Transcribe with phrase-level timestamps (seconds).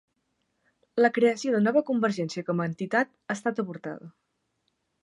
[1.05, 4.15] La creació de Nova Convergència com a entitat ha estat avortada